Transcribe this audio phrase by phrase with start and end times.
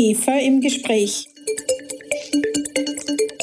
[0.00, 1.28] IGEFA im Gespräch.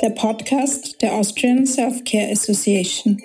[0.02, 3.22] Der Podcast der Austrian Self-Care Association.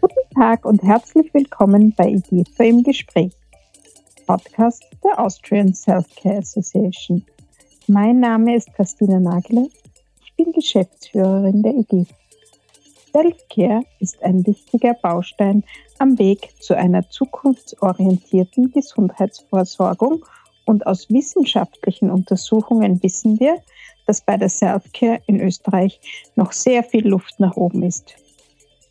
[0.00, 3.30] Guten Tag und herzlich willkommen bei IGEFA im Gespräch.
[4.26, 7.24] Podcast der Austrian Self-Care Association.
[7.86, 9.68] Mein Name ist Christina Nagler.
[10.24, 12.14] Ich bin Geschäftsführerin der IGEFA.
[13.12, 15.62] Self-Care ist ein wichtiger Baustein
[16.00, 20.24] am Weg zu einer zukunftsorientierten Gesundheitsvorsorgung
[20.64, 23.58] und aus wissenschaftlichen Untersuchungen wissen wir,
[24.06, 26.00] dass bei der Self-Care in Österreich
[26.36, 28.14] noch sehr viel Luft nach oben ist.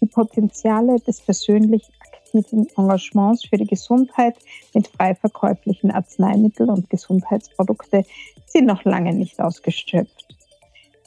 [0.01, 4.35] Die Potenziale des persönlich aktiven Engagements für die Gesundheit
[4.75, 8.05] mit frei verkäuflichen Arzneimitteln und Gesundheitsprodukte
[8.45, 10.35] sind noch lange nicht ausgeschöpft.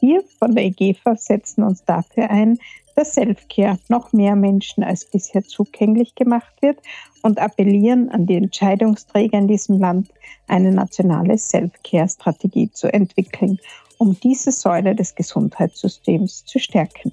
[0.00, 2.58] Wir von der EGFA setzen uns dafür ein,
[2.94, 6.78] dass Selfcare noch mehr Menschen als bisher zugänglich gemacht wird
[7.22, 10.08] und appellieren an die Entscheidungsträger in diesem Land,
[10.48, 13.58] eine nationale Selfcare-Strategie zu entwickeln,
[13.98, 17.12] um diese Säule des Gesundheitssystems zu stärken.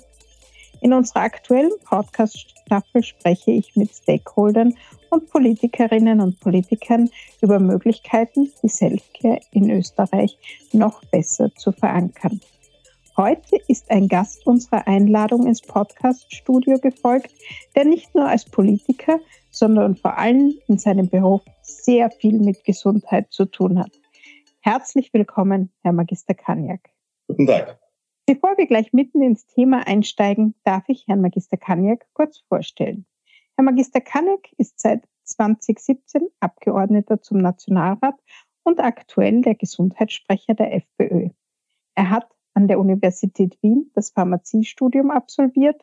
[0.81, 4.73] In unserer aktuellen Podcast-Staffel spreche ich mit Stakeholdern
[5.09, 7.09] und Politikerinnen und Politikern
[7.41, 10.37] über Möglichkeiten, die Selfcare in Österreich
[10.71, 12.39] noch besser zu verankern.
[13.19, 17.33] Heute ist ein Gast unserer Einladung ins Podcast-Studio gefolgt,
[17.75, 19.19] der nicht nur als Politiker,
[19.51, 23.91] sondern vor allem in seinem Beruf sehr viel mit Gesundheit zu tun hat.
[24.61, 26.91] Herzlich willkommen, Herr Magister Kaniak.
[27.27, 27.77] Guten Tag.
[28.25, 33.05] Bevor wir gleich mitten ins Thema einsteigen, darf ich Herrn Magister Kaniak kurz vorstellen.
[33.57, 38.15] Herr Magister Kaniak ist seit 2017 Abgeordneter zum Nationalrat
[38.63, 41.31] und aktuell der Gesundheitssprecher der FPÖ.
[41.95, 45.81] Er hat an der Universität Wien das Pharmaziestudium absolviert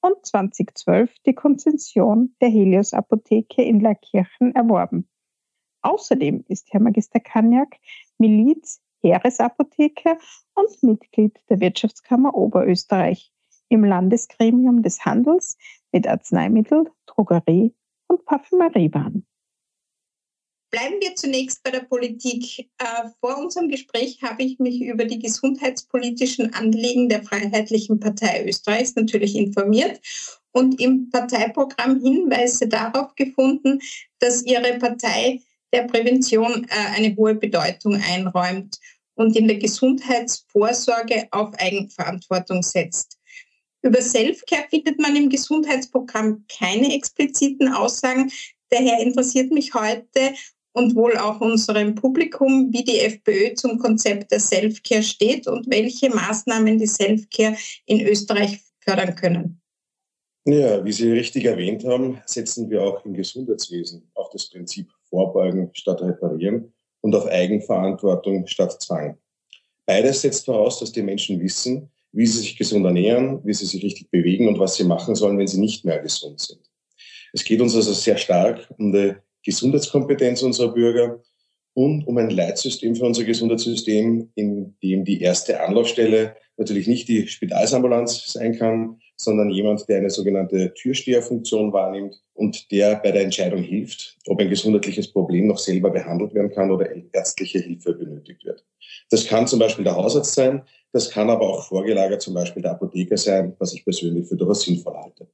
[0.00, 5.08] und 2012 die Konzession der Helios Apotheke in Laakirchen erworben.
[5.82, 7.76] Außerdem ist Herr Magister Kaniak
[8.18, 10.18] Miliz Heeresapotheker
[10.54, 13.32] und Mitglied der Wirtschaftskammer Oberösterreich
[13.68, 15.56] im Landesgremium des Handels
[15.92, 17.74] mit Arzneimittel, Drogerie
[18.08, 19.26] und Parfümeriewaren.
[20.76, 22.68] Bleiben wir zunächst bei der Politik.
[22.76, 28.94] Äh, vor unserem Gespräch habe ich mich über die gesundheitspolitischen Anliegen der Freiheitlichen Partei Österreichs
[28.94, 29.98] natürlich informiert
[30.52, 33.80] und im Parteiprogramm Hinweise darauf gefunden,
[34.18, 35.40] dass Ihre Partei
[35.72, 38.78] der Prävention äh, eine hohe Bedeutung einräumt
[39.14, 43.16] und in der Gesundheitsvorsorge auf Eigenverantwortung setzt.
[43.80, 48.30] Über Selfcare findet man im Gesundheitsprogramm keine expliziten Aussagen.
[48.68, 50.34] Daher interessiert mich heute,
[50.76, 56.10] und wohl auch unserem Publikum, wie die FPÖ zum Konzept der Selfcare steht und welche
[56.10, 57.56] Maßnahmen die Selfcare
[57.86, 59.62] in Österreich fördern können.
[60.44, 65.70] Ja, wie Sie richtig erwähnt haben, setzen wir auch im Gesundheitswesen auf das Prinzip Vorbeugen
[65.72, 69.16] statt Reparieren und auf Eigenverantwortung statt Zwang.
[69.86, 73.82] Beides setzt voraus, dass die Menschen wissen, wie sie sich gesund ernähren, wie sie sich
[73.82, 76.60] richtig bewegen und was sie machen sollen, wenn sie nicht mehr gesund sind.
[77.32, 79.14] Es geht uns also sehr stark um die
[79.46, 81.22] Gesundheitskompetenz unserer Bürger
[81.72, 87.28] und um ein Leitsystem für unser Gesundheitssystem, in dem die erste Anlaufstelle natürlich nicht die
[87.28, 93.62] Spitalsambulanz sein kann, sondern jemand, der eine sogenannte Türsteherfunktion wahrnimmt und der bei der Entscheidung
[93.62, 98.64] hilft, ob ein gesundheitliches Problem noch selber behandelt werden kann oder ärztliche Hilfe benötigt wird.
[99.10, 102.72] Das kann zum Beispiel der Hausarzt sein, das kann aber auch vorgelagert zum Beispiel der
[102.72, 105.28] Apotheker sein, was ich persönlich für durchaus sinnvoll halte.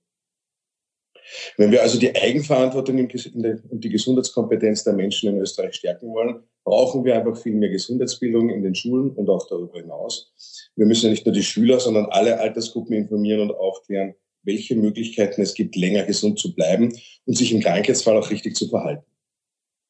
[1.56, 7.04] Wenn wir also die Eigenverantwortung und die Gesundheitskompetenz der Menschen in Österreich stärken wollen, brauchen
[7.04, 10.32] wir einfach viel mehr Gesundheitsbildung in den Schulen und auch darüber hinaus.
[10.76, 15.54] Wir müssen nicht nur die Schüler, sondern alle Altersgruppen informieren und aufklären, welche Möglichkeiten es
[15.54, 16.92] gibt, länger gesund zu bleiben
[17.26, 19.04] und sich im Krankheitsfall auch richtig zu verhalten.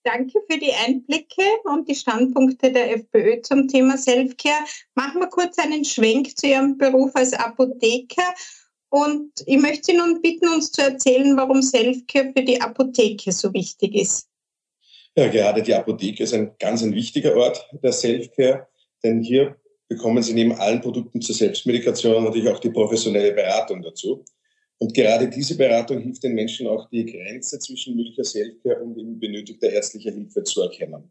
[0.05, 4.65] Danke für die Einblicke und die Standpunkte der FPÖ zum Thema Selfcare.
[4.97, 8.35] Machen wir kurz einen Schwenk zu Ihrem Beruf als Apotheker.
[8.93, 13.51] Und ich möchte Sie nun bitten, uns zu erzählen, warum Selfcare für die Apotheke so
[13.55, 14.29] wichtig ist.
[15.17, 18.67] Ja, gerade die Apotheke ist ein ganz ein wichtiger Ort der Selfcare,
[19.03, 19.57] denn hier
[19.89, 24.27] bekommen Sie neben allen Produkten zur Selbstmedikation natürlich auch die professionelle Beratung dazu.
[24.77, 29.19] Und gerade diese Beratung hilft den Menschen auch, die Grenze zwischen möglicher Selfcare und eben
[29.19, 31.11] benötigter ärztlicher Hilfe zu erkennen.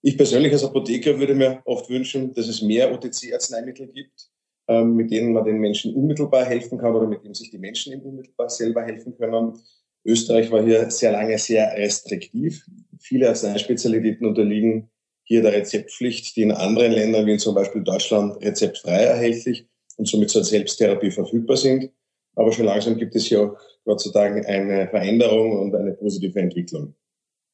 [0.00, 4.30] Ich persönlich als Apotheker würde mir oft wünschen, dass es mehr OTC-Arzneimittel gibt,
[4.68, 8.02] mit denen man den Menschen unmittelbar helfen kann oder mit denen sich die Menschen eben
[8.02, 9.58] unmittelbar selber helfen können.
[10.04, 12.64] Österreich war hier sehr lange sehr restriktiv.
[12.98, 14.90] Viele Arzneispezialitäten unterliegen
[15.24, 20.30] hier der Rezeptpflicht, die in anderen Ländern, wie zum Beispiel Deutschland, rezeptfrei erhältlich und somit
[20.30, 21.90] zur Selbsttherapie verfügbar sind.
[22.34, 26.38] Aber schon langsam gibt es hier auch, Gott sei Dank, eine Veränderung und eine positive
[26.38, 26.94] Entwicklung.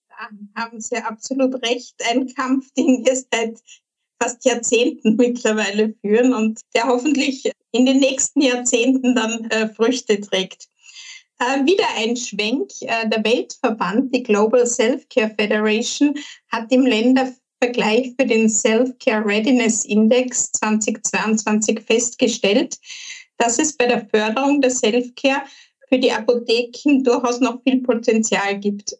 [0.08, 1.96] Da haben Sie absolut recht.
[2.10, 3.60] Ein Kampf, den wir seit
[4.22, 10.68] fast Jahrzehnten mittlerweile führen und der hoffentlich in den nächsten Jahrzehnten dann äh, Früchte trägt.
[11.40, 12.70] Äh, wieder ein Schwenk.
[12.82, 16.14] Äh, der Weltverband, die Global Self-Care Federation,
[16.48, 22.76] hat im Ländervergleich für den Self-Care Readiness Index 2022 festgestellt,
[23.38, 25.42] dass es bei der Förderung der Self-Care
[25.88, 28.96] für die Apotheken durchaus noch viel Potenzial gibt.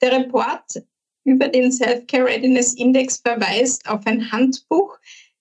[0.00, 0.82] Der Report
[1.26, 4.96] über den Self-Care Readiness Index verweist auf ein Handbuch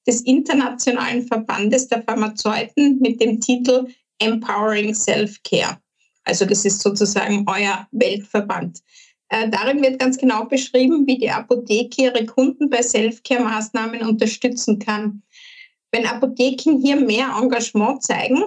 [0.07, 3.87] des Internationalen Verbandes der Pharmazeuten mit dem Titel
[4.19, 5.77] Empowering Self-Care.
[6.23, 8.79] Also das ist sozusagen euer Weltverband.
[9.29, 15.23] Äh, darin wird ganz genau beschrieben, wie die Apotheke ihre Kunden bei Self-Care-Maßnahmen unterstützen kann.
[15.91, 18.43] Wenn Apotheken hier mehr Engagement zeigen,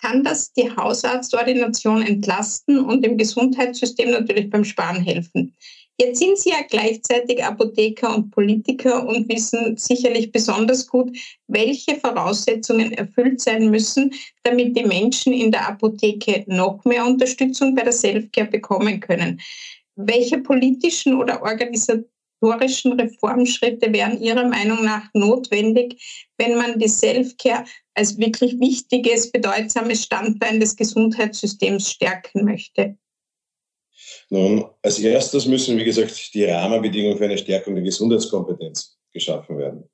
[0.00, 5.54] kann das die Hausarztordination entlasten und dem Gesundheitssystem natürlich beim Sparen helfen.
[5.98, 11.16] Jetzt sind Sie ja gleichzeitig Apotheker und Politiker und wissen sicherlich besonders gut,
[11.48, 14.12] welche Voraussetzungen erfüllt sein müssen,
[14.42, 19.40] damit die Menschen in der Apotheke noch mehr Unterstützung bei der Selfcare bekommen können.
[19.94, 26.02] Welche politischen oder organisatorischen Reformschritte wären Ihrer Meinung nach notwendig,
[26.38, 32.96] wenn man die Selfcare als wirklich wichtiges, bedeutsames Standbein des Gesundheitssystems stärken möchte?
[34.30, 39.84] Nun, als erstes müssen, wie gesagt, die Rahmenbedingungen für eine Stärkung der Gesundheitskompetenz geschaffen werden.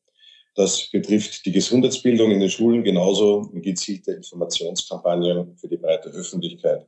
[0.54, 6.86] Das betrifft die Gesundheitsbildung in den Schulen genauso wie gezielte Informationskampagnen für die breite Öffentlichkeit.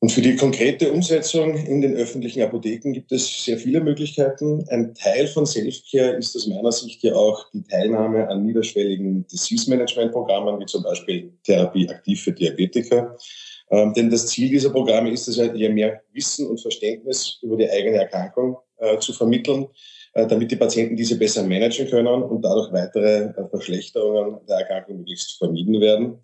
[0.00, 4.64] Und für die konkrete Umsetzung in den öffentlichen Apotheken gibt es sehr viele Möglichkeiten.
[4.68, 10.60] Ein Teil von Selfcare ist aus meiner Sicht ja auch die Teilnahme an niederschwelligen Disease-Management-Programmen,
[10.60, 13.16] wie zum Beispiel Therapie aktiv für Diabetiker.
[13.70, 17.68] Ähm, denn das Ziel dieser Programme ist es, je mehr Wissen und Verständnis über die
[17.68, 19.66] eigene Erkrankung äh, zu vermitteln,
[20.14, 24.98] äh, damit die Patienten diese besser managen können und dadurch weitere äh, Verschlechterungen der Erkrankung
[24.98, 26.18] möglichst vermieden werden.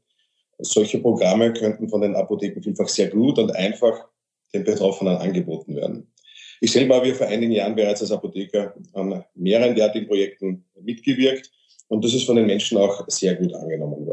[0.58, 4.06] Solche Programme könnten von den Apotheken vielfach sehr gut und einfach
[4.54, 6.12] den Betroffenen angeboten werden.
[6.60, 11.50] Ich selber habe hier vor einigen Jahren bereits als Apotheker an mehreren derartigen Projekten mitgewirkt
[11.88, 14.11] und das ist von den Menschen auch sehr gut angenommen worden.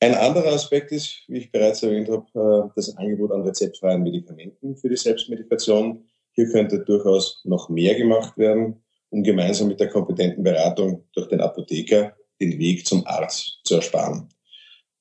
[0.00, 4.76] Ein anderer Aspekt ist, wie ich bereits erwähnt habe, äh, das Angebot an rezeptfreien Medikamenten
[4.76, 6.04] für die Selbstmedikation.
[6.32, 8.80] Hier könnte durchaus noch mehr gemacht werden,
[9.10, 14.28] um gemeinsam mit der kompetenten Beratung durch den Apotheker den Weg zum Arzt zu ersparen.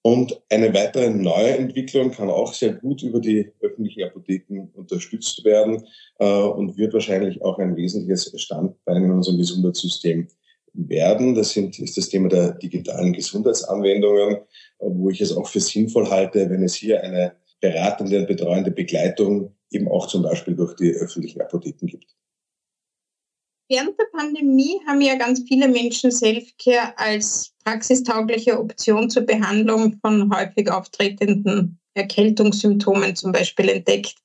[0.01, 5.85] Und eine weitere neue Entwicklung kann auch sehr gut über die öffentlichen Apotheken unterstützt werden
[6.17, 10.27] äh, und wird wahrscheinlich auch ein wesentliches Standbein in unserem Gesundheitssystem
[10.77, 11.35] werden.
[11.35, 14.37] Das sind, ist das Thema der digitalen Gesundheitsanwendungen,
[14.79, 19.55] wo ich es auch für sinnvoll halte, wenn es hier eine beratende und betreuende Begleitung
[19.71, 22.15] eben auch zum Beispiel durch die öffentlichen Apotheken gibt.
[23.69, 30.33] Während der Pandemie haben ja ganz viele Menschen Selfcare als praxistaugliche Option zur Behandlung von
[30.33, 34.15] häufig auftretenden Erkältungssymptomen zum Beispiel entdeckt.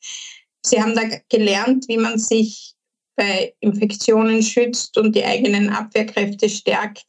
[0.64, 2.76] Sie haben da gelernt, wie man sich
[3.16, 7.04] bei Infektionen schützt und die eigenen Abwehrkräfte stärkt.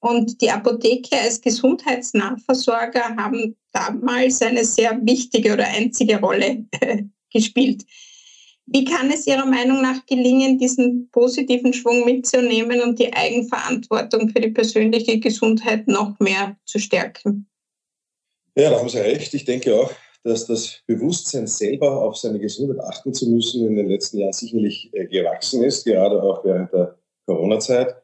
[0.00, 7.84] Und die Apotheke als Gesundheitsnahversorger haben damals eine sehr wichtige oder einzige Rolle äh, gespielt.
[8.66, 14.40] Wie kann es Ihrer Meinung nach gelingen, diesen positiven Schwung mitzunehmen und die Eigenverantwortung für
[14.40, 17.46] die persönliche Gesundheit noch mehr zu stärken?
[18.56, 19.34] Ja, da haben Sie recht.
[19.34, 19.92] Ich denke auch,
[20.24, 24.90] dass das Bewusstsein selber auf seine Gesundheit achten zu müssen in den letzten Jahren sicherlich
[24.92, 27.94] äh, gewachsen ist, gerade auch während der Corona-Zeit.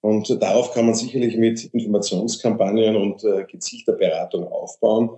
[0.00, 5.10] Und darauf kann man sicherlich mit Informationskampagnen und äh, gezielter Beratung aufbauen.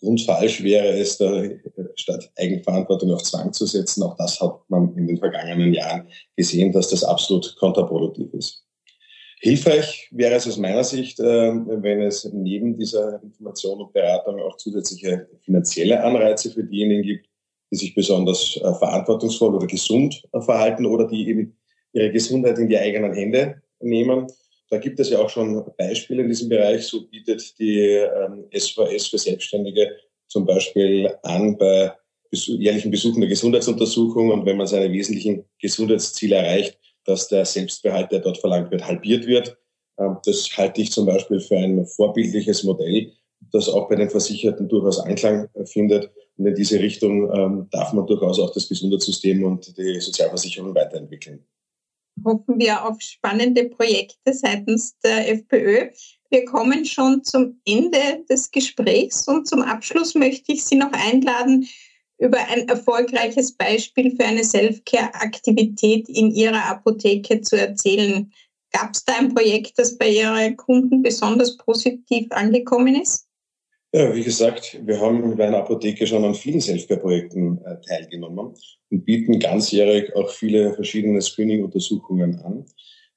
[0.00, 1.58] Grundfalsch wäre es, äh,
[1.94, 4.02] statt Eigenverantwortung auf Zwang zu setzen.
[4.02, 8.63] Auch das hat man in den vergangenen Jahren gesehen, dass das absolut kontraproduktiv ist.
[9.44, 14.56] Hilfreich wäre es aus meiner Sicht, äh, wenn es neben dieser Information und Beratung auch
[14.56, 17.26] zusätzliche finanzielle Anreize für diejenigen gibt,
[17.70, 21.58] die sich besonders äh, verantwortungsvoll oder gesund äh, verhalten oder die eben
[21.92, 24.28] ihre Gesundheit in die eigenen Hände nehmen.
[24.70, 26.86] Da gibt es ja auch schon Beispiele in diesem Bereich.
[26.86, 28.02] So bietet die
[28.50, 29.94] SVS ähm, für Selbstständige
[30.26, 31.92] zum Beispiel an bei
[32.30, 38.20] jährlichen Besuchen der Gesundheitsuntersuchung und wenn man seine wesentlichen Gesundheitsziele erreicht, dass der Selbstbehalt, der
[38.20, 39.56] dort verlangt wird, halbiert wird.
[39.98, 43.12] Ähm, das halte ich zum Beispiel für ein vorbildliches Modell,
[43.52, 46.10] das auch bei den Versicherten durchaus Anklang äh, findet.
[46.36, 51.44] Und in diese Richtung ähm, darf man durchaus auch das Gesundheitssystem und die Sozialversicherung weiterentwickeln.
[52.24, 55.90] Hoffen wir auf spannende Projekte seitens der FPÖ.
[56.30, 61.66] Wir kommen schon zum Ende des Gesprächs und zum Abschluss möchte ich Sie noch einladen,
[62.18, 68.32] über ein erfolgreiches Beispiel für eine Self-Care-Aktivität in Ihrer Apotheke zu erzählen.
[68.72, 73.26] Gab es da ein Projekt, das bei Ihren Kunden besonders positiv angekommen ist?
[73.92, 78.54] Ja, wie gesagt, wir haben bei einer Apotheke schon an vielen Selfcare-Projekten äh, teilgenommen
[78.90, 82.66] und bieten ganzjährig auch viele verschiedene Screening-Untersuchungen an.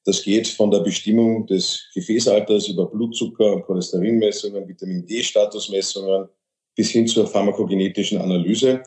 [0.05, 6.29] Das geht von der Bestimmung des Gefäßalters über Blutzucker- und Cholesterinmessungen, Vitamin D-Statusmessungen
[6.77, 8.83] bis hin zur pharmakogenetischen Analyse.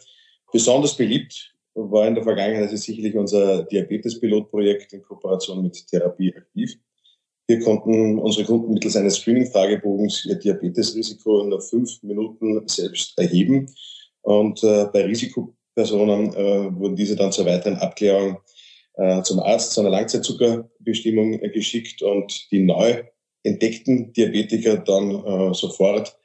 [0.53, 6.77] Besonders beliebt war in der Vergangenheit also sicherlich unser Diabetes-Pilotprojekt in Kooperation mit Therapie Aktiv.
[7.49, 13.69] Hier konnten unsere Kunden mittels eines Screening-Fragebogens ihr Diabetesrisiko in fünf Minuten selbst erheben.
[14.23, 18.39] Und äh, bei Risikopersonen äh, wurden diese dann zur weiteren Abklärung
[18.95, 23.03] äh, zum Arzt, zu einer Langzeitzuckerbestimmung äh, geschickt und die neu
[23.43, 26.20] entdeckten Diabetiker dann äh, sofort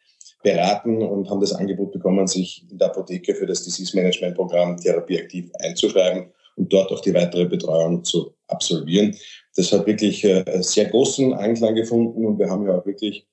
[0.46, 4.78] beraten und haben das Angebot bekommen, sich in der Apotheke für das Disease Management Programm
[4.78, 9.16] Therapieaktiv einzuschreiben und dort auch die weitere Betreuung zu absolvieren.
[9.56, 13.26] Das hat wirklich äh, sehr großen Anklang gefunden und wir haben ja auch wirklich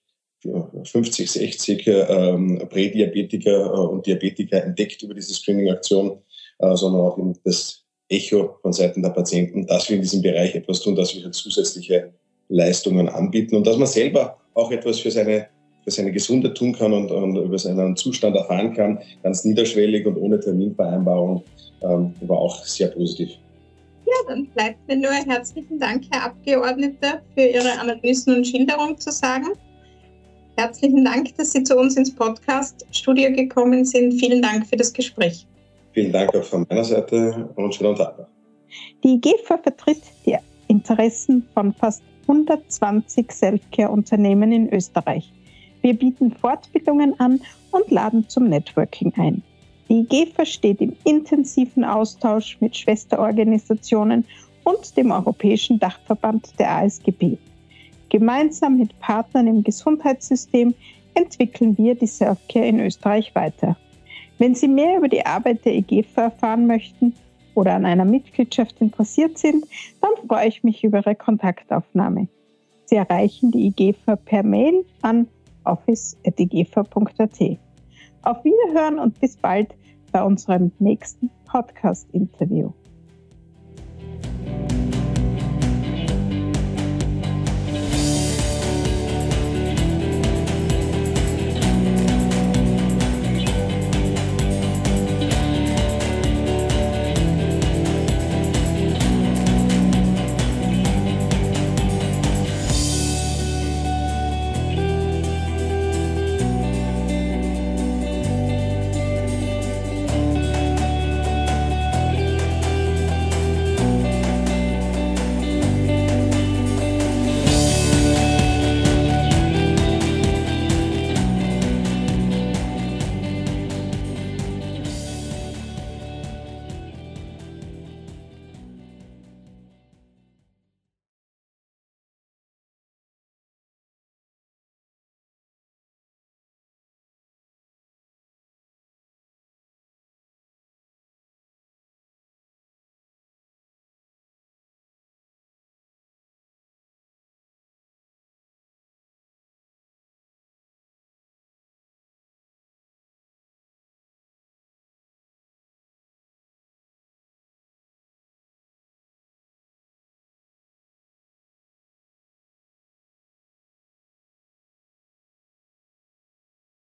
[0.42, 6.19] 50, 60 ähm, Prädiabetiker äh, und Diabetiker entdeckt über diese Screening-Aktion,
[6.59, 10.81] äh, sondern auch das Echo von Seiten der Patienten, dass wir in diesem Bereich etwas
[10.81, 12.12] tun, dass wir zusätzliche
[12.49, 15.49] Leistungen anbieten und dass man selber auch etwas für seine,
[15.85, 20.17] für seine Gesundheit tun kann und, und über seinen Zustand erfahren kann, ganz niederschwellig und
[20.17, 21.43] ohne Terminvereinbarung,
[21.83, 23.31] ähm, war auch sehr positiv.
[24.07, 29.11] Ja, dann bleibt mir nur herzlichen Dank, Herr Abgeordneter, für Ihre Analysen und Schilderung zu
[29.11, 29.49] sagen.
[30.57, 34.12] Herzlichen Dank, dass Sie zu uns ins Podcast-Studio gekommen sind.
[34.12, 35.47] Vielen Dank für das Gespräch.
[35.93, 38.27] Vielen Dank auch von meiner Seite und schönen Tag noch.
[39.03, 40.37] Die GEFA vertritt die
[40.69, 45.33] Interessen von fast 120 Selfcare-Unternehmen in Österreich.
[45.83, 47.41] Wir bieten Fortbildungen an
[47.73, 49.43] und laden zum Networking ein.
[49.89, 54.25] Die GEFA steht im intensiven Austausch mit Schwesterorganisationen
[54.65, 57.37] und dem Europäischen Dachverband der ASGB.
[58.09, 60.75] Gemeinsam mit Partnern im Gesundheitssystem
[61.15, 63.77] entwickeln wir die Selfcare in Österreich weiter.
[64.39, 67.15] Wenn Sie mehr über die Arbeit der EGFA erfahren möchten
[67.55, 69.67] oder an einer Mitgliedschaft interessiert sind,
[70.01, 72.29] dann freue ich mich über Ihre Kontaktaufnahme.
[72.87, 75.27] Sie erreichen die IGFA per Mail an
[75.64, 77.59] office.igfa.at.
[78.23, 79.75] Auf Wiederhören und bis bald
[80.12, 82.73] bei unserem nächsten Podcast-Interview.